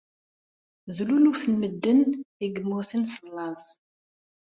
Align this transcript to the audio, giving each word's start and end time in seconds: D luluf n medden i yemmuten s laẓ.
D 0.95 0.97
luluf 1.07 1.41
n 1.51 1.53
medden 1.61 1.99
i 2.45 2.47
yemmuten 2.53 3.03
s 3.13 3.15
laẓ. 3.35 3.65